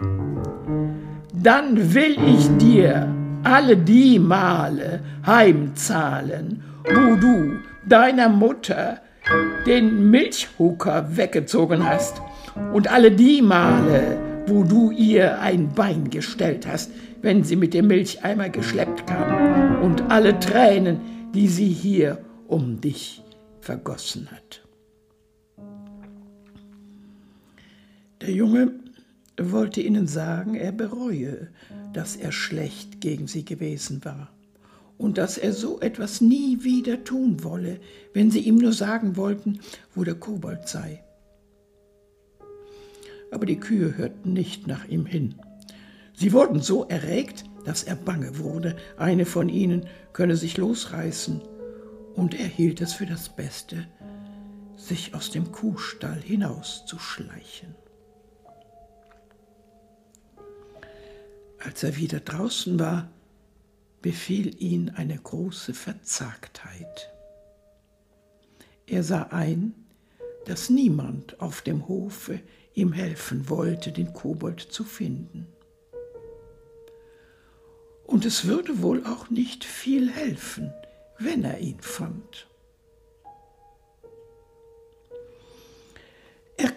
dann 1.33 1.95
will 1.95 2.17
ich 2.27 2.57
dir 2.59 3.15
alle 3.43 3.77
die 3.77 4.19
Male 4.19 5.01
heimzahlen, 5.25 6.63
wo 6.85 7.17
du 7.17 7.59
deiner 7.87 8.29
Mutter 8.29 9.01
den 9.67 10.11
Milchhucker 10.11 11.17
weggezogen 11.17 11.85
hast 11.87 12.21
und 12.73 12.91
alle 12.91 13.13
die 13.13 13.43
Male, 13.43 14.19
wo 14.47 14.65
du 14.65 14.91
ihr 14.91 15.41
ein 15.41 15.73
Bein 15.73 16.11
gestellt 16.11 16.67
hast, 16.67 16.91
wenn 17.23 17.45
sie 17.45 17.57
mit 17.57 17.75
dem 17.75 17.87
Milcheimer 17.87 18.49
geschleppt 18.49 19.07
kam 19.07 19.83
und 19.83 20.11
alle 20.11 20.39
Tränen, 20.39 21.01
die 21.35 21.49
sie 21.49 21.69
hier 21.69 22.19
um 22.49 22.81
dich 22.81 23.23
vergossen 23.61 24.29
hat. 24.31 24.63
Der 28.21 28.31
Junge 28.31 28.73
wollte 29.41 29.81
ihnen 29.81 30.07
sagen, 30.07 30.55
er 30.55 30.73
bereue, 30.73 31.49
dass 31.93 32.17
er 32.17 32.33
schlecht 32.33 33.01
gegen 33.01 33.27
sie 33.27 33.45
gewesen 33.45 34.05
war 34.05 34.31
und 35.01 35.17
dass 35.17 35.39
er 35.39 35.55
so 35.55 35.81
etwas 35.81 36.21
nie 36.21 36.63
wieder 36.63 37.05
tun 37.05 37.43
wolle, 37.43 37.81
wenn 38.13 38.31
sie 38.31 38.41
ihm 38.41 38.57
nur 38.57 38.75
sagen 38.75 39.17
wollten, 39.17 39.61
wo 39.95 40.05
der 40.05 40.15
Kobold 40.15 40.69
sei. 40.69 41.03
Aber 43.31 43.47
die 43.47 43.59
Kühe 43.59 43.97
hörten 43.97 44.35
nicht 44.35 44.67
nach 44.67 44.87
ihm 44.89 45.07
hin. 45.07 45.37
Sie 46.13 46.35
wurden 46.35 46.61
so 46.61 46.85
erregt, 46.85 47.45
dass 47.65 47.83
er 47.83 47.97
bange 47.97 48.39
wurde, 48.39 48.77
eine 48.99 49.25
von 49.25 49.49
ihnen 49.49 49.87
könne 50.13 50.37
sich 50.37 50.59
losreißen, 50.59 51.41
und 52.15 52.39
er 52.39 52.47
hielt 52.47 52.83
es 52.83 52.93
für 52.93 53.07
das 53.07 53.31
Beste, 53.31 53.87
sich 54.77 55.15
aus 55.15 55.31
dem 55.31 55.51
Kuhstall 55.51 56.21
hinauszuschleichen. 56.21 57.80
Als 61.61 61.83
er 61.83 61.97
wieder 61.97 62.21
draußen 62.21 62.79
war, 62.79 63.11
befiel 64.03 64.61
ihn 64.63 64.91
eine 64.91 65.17
große 65.17 65.75
Verzagtheit. 65.75 67.13
Er 68.87 69.03
sah 69.03 69.25
ein, 69.25 69.75
dass 70.47 70.71
niemand 70.71 71.41
auf 71.41 71.61
dem 71.61 71.87
Hofe 71.87 72.41
ihm 72.75 72.93
helfen 72.93 73.49
wollte, 73.49 73.93
den 73.93 74.13
Kobold 74.15 74.61
zu 74.61 74.85
finden. 74.85 75.47
Und 78.07 78.25
es 78.25 78.47
würde 78.47 78.83
wohl 78.83 79.07
auch 79.07 79.31
nicht 79.31 79.65
viel 79.65 80.11
helfen, 80.11 80.73
wenn 81.19 81.45
er 81.45 81.61
ihn 81.61 81.81
fand. 81.81 82.50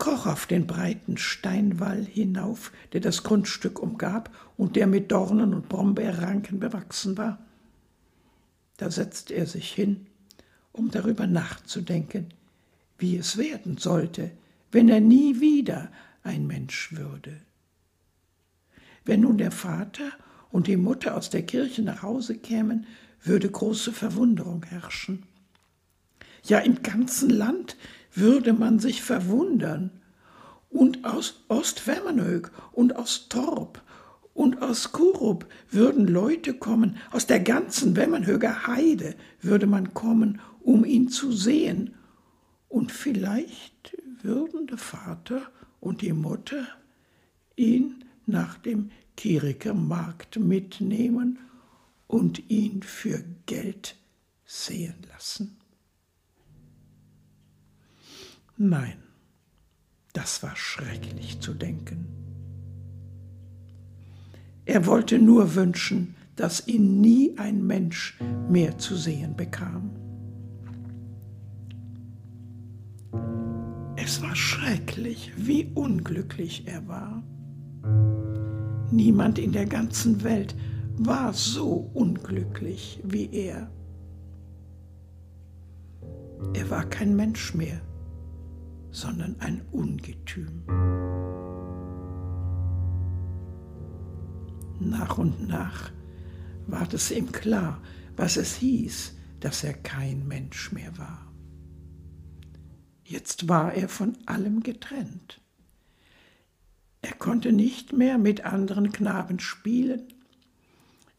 Kroch 0.03 0.25
auf 0.25 0.47
den 0.47 0.67
breiten 0.67 1.15
Steinwall 1.15 2.03
hinauf, 2.03 2.73
der 2.91 2.99
das 2.99 3.23
Grundstück 3.23 3.81
umgab 3.81 4.29
und 4.57 4.75
der 4.75 4.85
mit 4.85 5.13
Dornen 5.13 5.53
und 5.53 5.69
Brombeerranken 5.69 6.59
bewachsen 6.59 7.17
war. 7.17 7.39
Da 8.75 8.91
setzte 8.91 9.33
er 9.33 9.45
sich 9.45 9.71
hin, 9.71 10.07
um 10.73 10.91
darüber 10.91 11.25
nachzudenken, 11.25 12.33
wie 12.97 13.15
es 13.15 13.37
werden 13.37 13.77
sollte, 13.77 14.31
wenn 14.73 14.89
er 14.89 14.99
nie 14.99 15.39
wieder 15.39 15.89
ein 16.23 16.47
Mensch 16.47 16.91
würde. 16.91 17.39
Wenn 19.05 19.21
nun 19.21 19.37
der 19.37 19.51
Vater 19.51 20.11
und 20.51 20.67
die 20.67 20.75
Mutter 20.75 21.15
aus 21.15 21.29
der 21.29 21.43
Kirche 21.43 21.81
nach 21.81 22.03
Hause 22.03 22.37
kämen, 22.37 22.87
würde 23.23 23.49
große 23.49 23.93
Verwunderung 23.93 24.65
herrschen. 24.65 25.23
Ja, 26.43 26.59
im 26.59 26.83
ganzen 26.83 27.29
Land 27.29 27.77
würde 28.13 28.53
man 28.53 28.79
sich 28.79 29.01
verwundern. 29.01 29.91
Und 30.69 31.05
aus 31.05 31.43
Ostwemmernhög 31.49 32.51
und 32.71 32.95
aus 32.95 33.29
Torp 33.29 33.81
und 34.33 34.61
aus 34.61 34.91
Kurup 34.91 35.45
würden 35.69 36.07
Leute 36.07 36.53
kommen, 36.53 36.97
aus 37.11 37.27
der 37.27 37.39
ganzen 37.39 37.95
Wemmernhöger 37.95 38.67
Heide 38.67 39.15
würde 39.41 39.67
man 39.67 39.93
kommen, 39.93 40.41
um 40.61 40.83
ihn 40.85 41.09
zu 41.09 41.31
sehen. 41.31 41.93
Und 42.69 42.91
vielleicht 42.91 43.95
würden 44.21 44.65
der 44.67 44.79
Vater 44.79 45.43
und 45.79 46.01
die 46.01 46.13
Mutter 46.13 46.67
ihn 47.55 48.05
nach 48.25 48.57
dem 48.57 48.89
Kieriker 49.15 49.75
Markt 49.75 50.39
mitnehmen 50.39 51.37
und 52.07 52.49
ihn 52.49 52.81
für 52.81 53.23
Geld 53.45 53.95
sehen 54.45 54.95
lassen. 55.11 55.57
Nein, 58.57 58.97
das 60.13 60.43
war 60.43 60.55
schrecklich 60.55 61.39
zu 61.39 61.55
denken. 61.55 62.07
Er 64.65 64.85
wollte 64.85 65.17
nur 65.17 65.55
wünschen, 65.55 66.15
dass 66.35 66.67
ihn 66.67 67.01
nie 67.01 67.35
ein 67.37 67.65
Mensch 67.65 68.17
mehr 68.49 68.77
zu 68.77 68.95
sehen 68.95 69.35
bekam. 69.35 69.89
Es 73.95 74.21
war 74.21 74.35
schrecklich, 74.35 75.31
wie 75.35 75.71
unglücklich 75.73 76.67
er 76.67 76.87
war. 76.87 77.23
Niemand 78.91 79.39
in 79.39 79.51
der 79.51 79.65
ganzen 79.65 80.23
Welt 80.23 80.55
war 80.95 81.33
so 81.33 81.89
unglücklich 81.93 82.99
wie 83.03 83.29
er. 83.31 83.71
Er 86.53 86.69
war 86.69 86.85
kein 86.85 87.15
Mensch 87.15 87.55
mehr 87.55 87.81
sondern 88.93 89.35
ein 89.39 89.61
Ungetüm. 89.71 90.63
Nach 94.79 95.17
und 95.17 95.47
nach 95.47 95.91
ward 96.67 96.93
es 96.93 97.11
ihm 97.11 97.31
klar, 97.31 97.81
was 98.15 98.37
es 98.37 98.55
hieß, 98.55 99.15
dass 99.39 99.63
er 99.63 99.73
kein 99.73 100.27
Mensch 100.27 100.71
mehr 100.71 100.97
war. 100.97 101.31
Jetzt 103.03 103.49
war 103.49 103.73
er 103.73 103.89
von 103.89 104.15
allem 104.27 104.63
getrennt. 104.63 105.41
Er 107.01 107.13
konnte 107.13 107.51
nicht 107.51 107.91
mehr 107.91 108.17
mit 108.17 108.45
anderen 108.45 108.91
Knaben 108.93 109.39
spielen. 109.39 110.03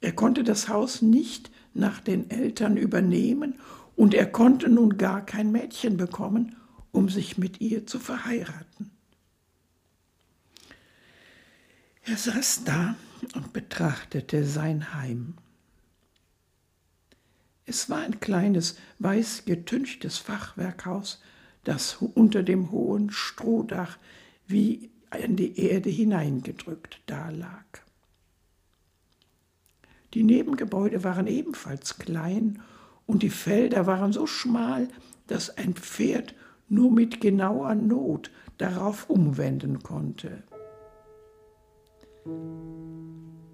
Er 0.00 0.12
konnte 0.12 0.44
das 0.44 0.68
Haus 0.68 1.02
nicht 1.02 1.50
nach 1.74 2.00
den 2.00 2.30
Eltern 2.30 2.76
übernehmen 2.76 3.56
und 3.96 4.14
er 4.14 4.26
konnte 4.26 4.70
nun 4.70 4.96
gar 4.96 5.26
kein 5.26 5.52
Mädchen 5.52 5.96
bekommen 5.96 6.56
um 6.94 7.08
sich 7.08 7.36
mit 7.36 7.60
ihr 7.60 7.86
zu 7.86 7.98
verheiraten. 7.98 8.90
Er 12.04 12.16
saß 12.16 12.62
da 12.64 12.94
und 13.34 13.52
betrachtete 13.52 14.44
sein 14.44 14.94
Heim. 14.94 15.34
Es 17.66 17.90
war 17.90 18.00
ein 18.00 18.20
kleines, 18.20 18.76
weiß 19.00 19.44
getünchtes 19.44 20.18
Fachwerkhaus, 20.18 21.20
das 21.64 21.96
unter 21.96 22.42
dem 22.42 22.70
hohen 22.70 23.10
Strohdach 23.10 23.98
wie 24.46 24.90
in 25.18 25.36
die 25.36 25.58
Erde 25.58 25.90
hineingedrückt 25.90 27.00
dalag. 27.06 27.64
Die 30.12 30.22
Nebengebäude 30.22 31.02
waren 31.02 31.26
ebenfalls 31.26 31.98
klein 31.98 32.62
und 33.06 33.22
die 33.22 33.30
Felder 33.30 33.86
waren 33.86 34.12
so 34.12 34.26
schmal, 34.26 34.88
dass 35.26 35.56
ein 35.56 35.74
Pferd 35.74 36.34
nur 36.68 36.90
mit 36.90 37.20
genauer 37.20 37.74
Not 37.74 38.30
darauf 38.58 39.08
umwenden 39.10 39.82
konnte. 39.82 40.42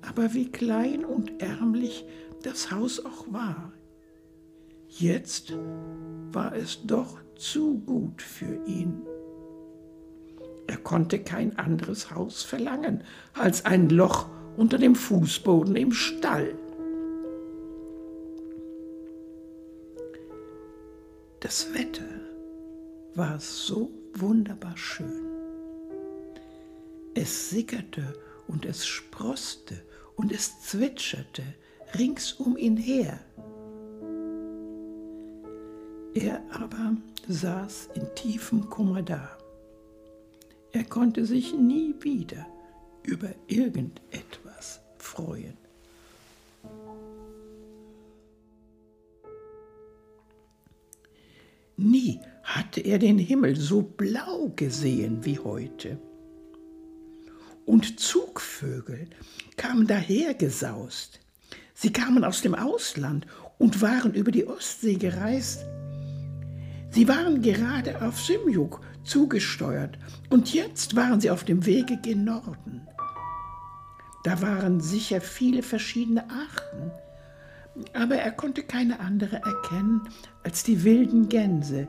Aber 0.03 0.35
wie 0.35 0.51
klein 0.51 1.05
und 1.05 1.42
ärmlich 1.42 2.05
das 2.42 2.70
Haus 2.70 3.05
auch 3.05 3.33
war, 3.33 3.73
jetzt 4.88 5.55
war 6.33 6.55
es 6.55 6.87
doch 6.87 7.18
zu 7.37 7.81
gut 7.81 8.23
für 8.23 8.64
ihn. 8.66 9.03
Er 10.66 10.77
konnte 10.77 11.18
kein 11.18 11.59
anderes 11.59 12.12
Haus 12.14 12.42
verlangen 12.42 13.03
als 13.35 13.64
ein 13.64 13.88
Loch 13.88 14.29
unter 14.57 14.79
dem 14.79 14.94
Fußboden 14.94 15.75
im 15.75 15.92
Stall. 15.92 16.55
Das 21.40 21.73
Wetter 21.75 22.05
war 23.14 23.38
so 23.38 23.90
wunderbar 24.14 24.77
schön. 24.77 25.27
Es 27.14 27.51
sickerte 27.51 28.14
und 28.46 28.64
es 28.64 28.87
sproßte 28.87 29.83
und 30.16 30.33
es 30.33 30.61
zwitscherte 30.61 31.42
rings 31.99 32.33
um 32.35 32.57
ihn 32.57 32.77
her. 32.77 33.18
Er 36.14 36.42
aber 36.51 36.96
saß 37.29 37.90
in 37.94 38.14
tiefem 38.14 38.68
Kummer 38.68 39.03
da. 39.03 39.38
Er 40.73 40.85
konnte 40.85 41.25
sich 41.25 41.55
nie 41.55 41.94
wieder 42.01 42.46
über 43.03 43.31
irgendetwas 43.49 44.81
freuen. 44.99 45.57
Nie 51.77 52.20
hatte 52.57 52.81
er 52.81 52.99
den 52.99 53.19
Himmel 53.19 53.57
so 53.57 53.81
blau 53.83 54.53
gesehen 54.57 55.25
wie 55.25 55.39
heute. 55.39 55.99
Und 57.65 58.01
Zugvögel 58.01 59.07
kamen 59.57 59.87
dahergesaust. 59.87 61.21
Sie 61.75 61.93
kamen 61.93 62.25
aus 62.25 62.43
dem 62.43 62.55
Ausland 62.57 63.27
und 63.59 63.81
waren 63.81 64.15
über 64.15 64.33
die 64.33 64.47
Ostsee 64.47 64.95
gereist. 64.95 65.65
Sie 66.91 67.07
waren 67.07 67.41
gerade 67.41 68.03
auf 68.03 68.21
Simjuk 68.21 68.81
zugesteuert 69.05 69.97
und 70.29 70.53
jetzt 70.53 70.97
waren 70.97 71.21
sie 71.21 71.31
auf 71.31 71.45
dem 71.45 71.65
Wege 71.65 71.99
gen 72.03 72.25
Norden. 72.25 72.83
Da 74.25 74.43
waren 74.43 74.81
sicher 74.81 75.21
viele 75.21 75.63
verschiedene 75.63 76.25
Arten, 76.29 76.91
aber 77.95 78.17
er 78.17 78.33
konnte 78.33 78.65
keine 78.65 78.99
andere 78.99 79.37
erkennen 79.37 80.03
als 80.43 80.65
die 80.65 80.83
wilden 80.83 81.29
Gänse. 81.29 81.89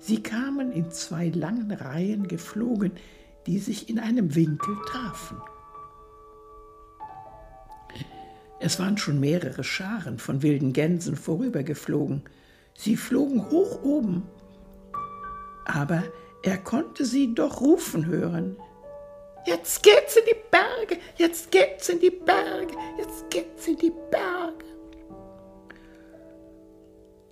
Sie 0.00 0.22
kamen 0.22 0.72
in 0.72 0.90
zwei 0.90 1.28
langen 1.28 1.70
Reihen 1.70 2.26
geflogen, 2.26 2.92
die 3.46 3.58
sich 3.58 3.90
in 3.90 3.98
einem 3.98 4.34
Winkel 4.34 4.74
trafen. 4.86 5.36
Es 8.60 8.78
waren 8.78 8.96
schon 8.96 9.20
mehrere 9.20 9.62
Scharen 9.62 10.18
von 10.18 10.42
wilden 10.42 10.72
Gänsen 10.72 11.16
vorübergeflogen. 11.16 12.22
Sie 12.74 12.96
flogen 12.96 13.50
hoch 13.50 13.82
oben, 13.82 14.22
aber 15.66 16.02
er 16.42 16.56
konnte 16.56 17.04
sie 17.04 17.34
doch 17.34 17.60
rufen 17.60 18.06
hören. 18.06 18.56
Jetzt 19.46 19.82
geht's 19.82 20.16
in 20.16 20.24
die 20.26 20.36
Berge, 20.50 20.98
jetzt 21.16 21.50
geht's 21.50 21.90
in 21.90 22.00
die 22.00 22.10
Berge, 22.10 22.74
jetzt 22.98 23.30
geht's 23.30 23.66
in 23.66 23.76
die 23.76 23.92
Berge. 24.10 24.29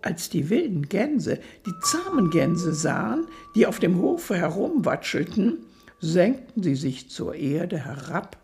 Als 0.03 0.31
die 0.31 0.49
wilden 0.49 0.89
Gänse 0.89 1.41
die 1.67 1.75
zahmen 1.83 2.31
Gänse 2.31 2.73
sahen, 2.73 3.27
die 3.55 3.67
auf 3.67 3.79
dem 3.79 3.99
Hofe 3.99 4.37
herumwatschelten, 4.37 5.59
senkten 6.01 6.63
sie 6.63 6.77
sich 6.77 7.11
zur 7.11 7.35
Erde 7.35 7.85
herab 7.85 8.39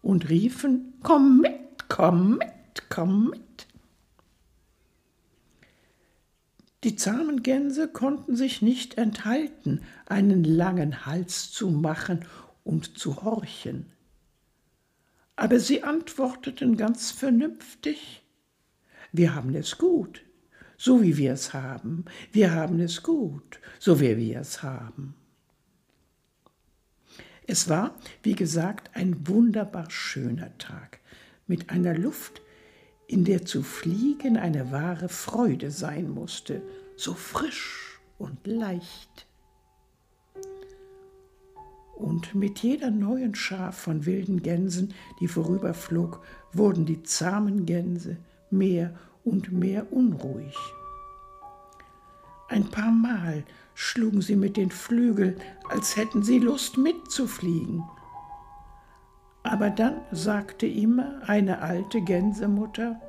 und 0.00 0.28
riefen 0.28 0.94
Komm 1.02 1.40
mit, 1.40 1.88
komm 1.88 2.38
mit, 2.38 2.88
komm 2.88 3.30
mit. 3.30 3.66
Die 6.84 6.96
zahmen 6.96 7.44
Gänse 7.44 7.86
konnten 7.86 8.34
sich 8.34 8.60
nicht 8.60 8.98
enthalten, 8.98 9.82
einen 10.06 10.42
langen 10.42 11.06
Hals 11.06 11.52
zu 11.52 11.70
machen 11.70 12.24
und 12.64 12.98
zu 12.98 13.22
horchen. 13.22 13.86
Aber 15.36 15.60
sie 15.60 15.84
antworteten 15.84 16.76
ganz 16.76 17.12
vernünftig, 17.12 18.24
wir 19.12 19.34
haben 19.34 19.54
es 19.54 19.78
gut, 19.78 20.22
so 20.82 21.00
wie 21.00 21.16
wir 21.16 21.34
es 21.34 21.52
haben, 21.52 22.06
wir 22.32 22.52
haben 22.54 22.80
es 22.80 23.04
gut, 23.04 23.60
so 23.78 24.00
wie 24.00 24.16
wir 24.16 24.40
es 24.40 24.64
haben. 24.64 25.14
Es 27.46 27.68
war, 27.68 27.94
wie 28.24 28.34
gesagt, 28.34 28.90
ein 28.94 29.28
wunderbar 29.28 29.92
schöner 29.92 30.58
Tag. 30.58 30.98
Mit 31.46 31.70
einer 31.70 31.96
Luft, 31.96 32.42
in 33.06 33.24
der 33.24 33.44
zu 33.44 33.62
fliegen 33.62 34.36
eine 34.36 34.72
wahre 34.72 35.08
Freude 35.08 35.70
sein 35.70 36.10
musste, 36.10 36.62
so 36.96 37.14
frisch 37.14 38.00
und 38.18 38.44
leicht. 38.44 39.28
Und 41.94 42.34
mit 42.34 42.58
jeder 42.58 42.90
neuen 42.90 43.36
Schar 43.36 43.70
von 43.70 44.04
wilden 44.04 44.42
Gänsen, 44.42 44.94
die 45.20 45.28
vorüberflog, 45.28 46.24
wurden 46.52 46.86
die 46.86 47.04
zahmen 47.04 47.66
Gänse 47.66 48.16
mehr 48.50 48.98
und 49.24 49.52
mehr 49.52 49.92
unruhig. 49.92 50.56
Ein 52.48 52.68
paar 52.70 52.90
Mal 52.90 53.44
schlugen 53.74 54.20
sie 54.20 54.36
mit 54.36 54.56
den 54.56 54.70
Flügeln, 54.70 55.40
als 55.68 55.96
hätten 55.96 56.22
sie 56.22 56.38
Lust 56.38 56.76
mitzufliegen. 56.76 57.84
Aber 59.42 59.70
dann 59.70 60.02
sagte 60.10 60.66
immer 60.66 61.22
eine 61.26 61.60
alte 61.62 62.00
Gänsemutter, 62.00 63.00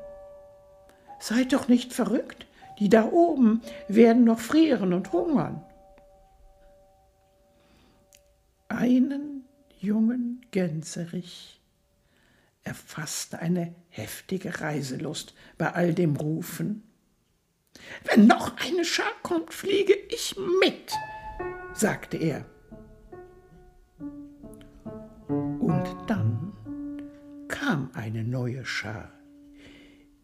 Seid 1.19 1.53
doch 1.53 1.69
nicht 1.69 1.93
verrückt, 1.93 2.47
die 2.79 2.89
da 2.89 3.05
oben 3.05 3.61
werden 3.87 4.25
noch 4.25 4.39
frieren 4.39 4.91
und 4.91 5.13
hungern. 5.13 5.63
einen 8.73 9.45
jungen 9.79 10.45
Gänserich 10.51 11.61
erfasste 12.63 13.39
eine 13.39 13.75
heftige 13.89 14.61
Reiselust 14.61 15.33
bei 15.57 15.71
all 15.71 15.93
dem 15.93 16.15
Rufen. 16.15 16.83
Wenn 18.05 18.27
noch 18.27 18.57
eine 18.57 18.85
Schar 18.85 19.11
kommt, 19.21 19.53
fliege 19.53 19.93
ich 20.09 20.35
mit, 20.61 20.93
sagte 21.73 22.17
er. 22.17 22.45
Und 25.27 25.95
dann 26.07 26.53
kam 27.47 27.89
eine 27.93 28.23
neue 28.23 28.65
Schar, 28.65 29.11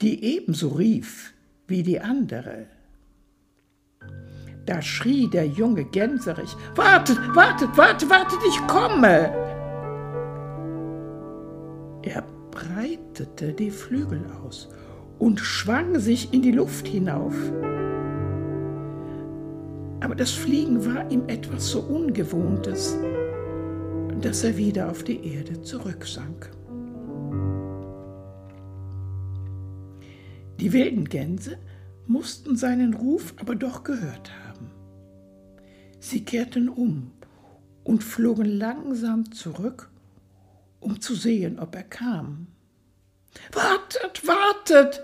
die 0.01 0.23
ebenso 0.23 0.69
rief 0.69 1.33
wie 1.67 1.83
die 1.83 1.99
andere. 1.99 2.67
Da 4.65 4.81
schrie 4.81 5.27
der 5.27 5.47
junge 5.47 5.85
Gänserich, 5.85 6.55
Wartet, 6.75 7.17
wartet, 7.33 7.75
wartet, 7.75 8.09
wartet, 8.09 8.39
ich 8.47 8.67
komme! 8.67 9.48
Er 12.01 12.23
breitete 12.51 13.53
die 13.53 13.71
Flügel 13.71 14.25
aus 14.43 14.69
und 15.17 15.39
schwang 15.39 15.99
sich 15.99 16.33
in 16.33 16.41
die 16.41 16.51
Luft 16.51 16.87
hinauf. 16.87 17.35
Aber 19.99 20.15
das 20.15 20.31
Fliegen 20.31 20.85
war 20.85 21.11
ihm 21.11 21.23
etwas 21.27 21.67
so 21.67 21.81
Ungewohntes, 21.81 22.97
dass 24.21 24.43
er 24.43 24.57
wieder 24.57 24.89
auf 24.89 25.03
die 25.03 25.25
Erde 25.35 25.61
zurücksank. 25.61 26.51
Die 30.59 30.73
wilden 30.73 31.05
Gänse 31.05 31.57
mussten 32.07 32.55
seinen 32.55 32.93
Ruf 32.93 33.33
aber 33.39 33.55
doch 33.55 33.83
gehört 33.83 34.31
haben. 34.45 34.71
Sie 35.99 36.23
kehrten 36.23 36.69
um 36.69 37.11
und 37.83 38.03
flogen 38.03 38.45
langsam 38.45 39.31
zurück, 39.31 39.88
um 40.79 41.01
zu 41.01 41.15
sehen, 41.15 41.59
ob 41.59 41.75
er 41.75 41.83
kam. 41.83 42.47
Wartet, 43.51 44.25
wartet, 44.27 45.01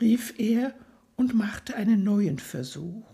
rief 0.00 0.34
er 0.38 0.74
und 1.16 1.34
machte 1.34 1.74
einen 1.76 2.02
neuen 2.02 2.38
Versuch. 2.38 3.04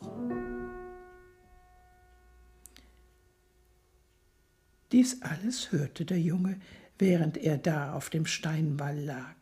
Dies 4.92 5.20
alles 5.22 5.70
hörte 5.70 6.04
der 6.06 6.18
Junge, 6.18 6.58
während 6.98 7.36
er 7.36 7.58
da 7.58 7.92
auf 7.92 8.10
dem 8.10 8.26
Steinwall 8.26 8.98
lag. 8.98 9.36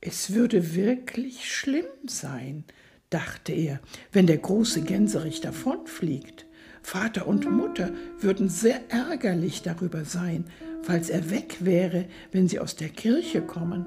Es 0.00 0.34
würde 0.34 0.74
wirklich 0.74 1.50
schlimm 1.52 1.86
sein, 2.06 2.64
dachte 3.10 3.52
er, 3.52 3.80
wenn 4.12 4.26
der 4.26 4.38
große 4.38 4.82
Gänserich 4.82 5.40
davonfliegt. 5.40 6.45
Vater 6.86 7.26
und 7.26 7.50
Mutter 7.50 7.90
würden 8.20 8.48
sehr 8.48 8.80
ärgerlich 8.92 9.62
darüber 9.62 10.04
sein, 10.04 10.44
falls 10.82 11.10
er 11.10 11.30
weg 11.30 11.56
wäre, 11.64 12.04
wenn 12.30 12.46
sie 12.46 12.60
aus 12.60 12.76
der 12.76 12.90
Kirche 12.90 13.42
kommen. 13.42 13.86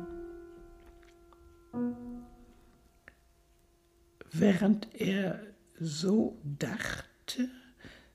Während 4.34 4.94
er 4.94 5.40
so 5.80 6.38
dachte, 6.44 7.48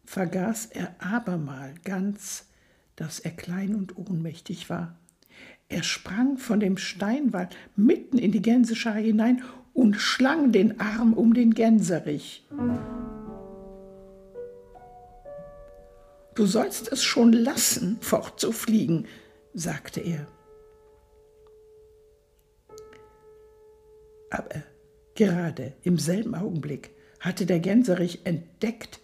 vergaß 0.04 0.66
er 0.66 0.94
abermal 0.98 1.72
ganz, 1.82 2.50
dass 2.94 3.20
er 3.20 3.30
klein 3.30 3.74
und 3.74 3.96
ohnmächtig 3.96 4.68
war. 4.68 4.98
Er 5.70 5.82
sprang 5.82 6.36
von 6.36 6.60
dem 6.60 6.76
Steinwall 6.76 7.48
mitten 7.74 8.18
in 8.18 8.32
die 8.32 8.42
Gänseschar 8.42 8.96
hinein 8.96 9.44
und 9.72 9.96
schlang 9.96 10.52
den 10.52 10.78
Arm 10.78 11.14
um 11.14 11.32
den 11.32 11.54
Gänserich. 11.54 12.46
Du 16.34 16.46
sollst 16.46 16.90
es 16.90 17.02
schon 17.02 17.32
lassen, 17.32 17.98
fortzufliegen, 18.00 19.06
sagte 19.52 20.00
er. 20.00 20.26
Aber 24.30 24.62
gerade 25.14 25.74
im 25.82 25.98
selben 25.98 26.34
Augenblick 26.34 26.90
hatte 27.20 27.46
der 27.46 27.60
Gänserich 27.60 28.20
entdeckt, 28.24 29.00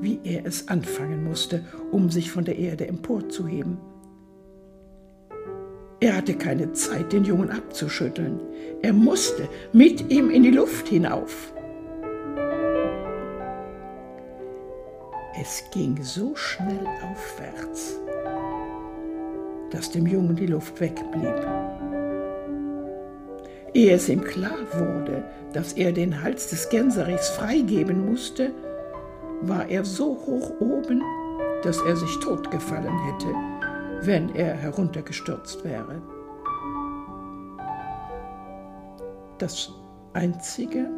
wie 0.00 0.20
er 0.22 0.46
es 0.46 0.68
anfangen 0.68 1.24
musste, 1.24 1.64
um 1.90 2.10
sich 2.10 2.30
von 2.30 2.44
der 2.44 2.56
Erde 2.56 2.86
emporzuheben. 2.86 3.78
Er 6.00 6.16
hatte 6.16 6.34
keine 6.34 6.72
Zeit, 6.72 7.12
den 7.12 7.24
Jungen 7.24 7.50
abzuschütteln. 7.50 8.40
Er 8.82 8.92
musste 8.92 9.48
mit 9.72 10.10
ihm 10.10 10.30
in 10.30 10.42
die 10.42 10.50
Luft 10.50 10.88
hinauf. 10.88 11.52
Es 15.44 15.64
ging 15.72 16.00
so 16.00 16.36
schnell 16.36 16.86
aufwärts, 17.02 17.98
dass 19.72 19.90
dem 19.90 20.06
Jungen 20.06 20.36
die 20.36 20.46
Luft 20.46 20.80
wegblieb. 20.80 21.34
Ehe 23.74 23.92
es 23.92 24.08
ihm 24.08 24.22
klar 24.22 24.60
wurde, 24.72 25.24
dass 25.52 25.72
er 25.72 25.90
den 25.90 26.22
Hals 26.22 26.50
des 26.50 26.68
Gänserichs 26.68 27.30
freigeben 27.30 28.08
musste, 28.08 28.52
war 29.40 29.68
er 29.68 29.84
so 29.84 30.10
hoch 30.10 30.60
oben, 30.60 31.02
dass 31.64 31.80
er 31.82 31.96
sich 31.96 32.20
totgefallen 32.20 32.96
hätte, 33.06 33.34
wenn 34.02 34.32
er 34.36 34.54
heruntergestürzt 34.54 35.64
wäre. 35.64 36.00
Das 39.38 39.72
Einzige, 40.12 40.88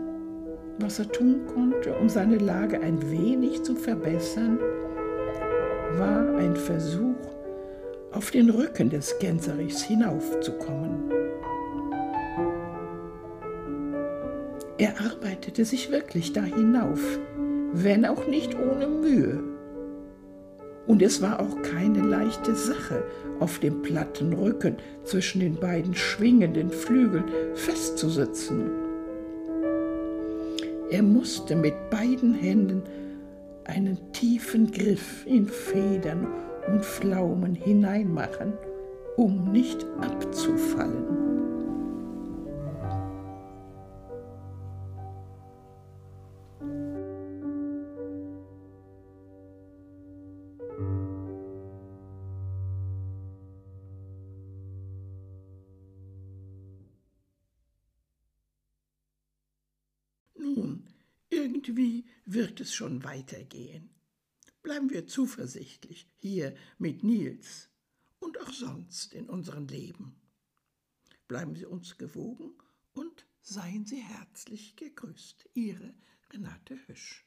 was 0.78 0.98
er 0.98 1.08
tun 1.10 1.46
konnte, 1.54 1.94
um 1.94 2.08
seine 2.08 2.38
Lage 2.38 2.80
ein 2.80 3.10
wenig 3.10 3.62
zu 3.62 3.74
verbessern, 3.74 4.58
war 5.96 6.36
ein 6.36 6.56
Versuch, 6.56 7.14
auf 8.12 8.30
den 8.30 8.50
Rücken 8.50 8.90
des 8.90 9.18
Gänserichs 9.18 9.82
hinaufzukommen. 9.82 11.10
Er 14.78 14.94
arbeitete 15.00 15.64
sich 15.64 15.90
wirklich 15.90 16.32
da 16.32 16.42
hinauf, 16.42 17.00
wenn 17.72 18.04
auch 18.04 18.26
nicht 18.26 18.56
ohne 18.58 18.88
Mühe. 18.88 19.42
Und 20.86 21.00
es 21.00 21.22
war 21.22 21.40
auch 21.40 21.62
keine 21.62 22.00
leichte 22.00 22.54
Sache, 22.54 23.04
auf 23.40 23.58
dem 23.58 23.82
platten 23.82 24.32
Rücken 24.32 24.76
zwischen 25.04 25.40
den 25.40 25.56
beiden 25.56 25.94
schwingenden 25.94 26.70
Flügeln 26.70 27.24
festzusitzen. 27.54 28.83
Er 30.94 31.02
musste 31.02 31.56
mit 31.56 31.90
beiden 31.90 32.34
Händen 32.34 32.84
einen 33.64 34.12
tiefen 34.12 34.70
Griff 34.70 35.26
in 35.26 35.48
Federn 35.48 36.24
und 36.68 36.84
Pflaumen 36.84 37.56
hineinmachen, 37.56 38.52
um 39.16 39.50
nicht 39.50 39.84
abzufallen. 40.00 41.23
Wird 62.34 62.60
es 62.60 62.74
schon 62.74 63.04
weitergehen. 63.04 63.90
Bleiben 64.62 64.90
wir 64.90 65.06
zuversichtlich 65.06 66.08
hier 66.16 66.54
mit 66.78 67.04
Nils 67.04 67.70
und 68.18 68.40
auch 68.40 68.52
sonst 68.52 69.14
in 69.14 69.28
unserem 69.28 69.68
Leben. 69.68 70.20
Bleiben 71.28 71.54
Sie 71.54 71.66
uns 71.66 71.96
gewogen 71.96 72.54
und 72.92 73.26
seien 73.40 73.86
Sie 73.86 74.02
herzlich 74.02 74.76
gegrüßt. 74.76 75.48
Ihre 75.54 75.94
Renate 76.32 76.76
Hüsch. 76.86 77.24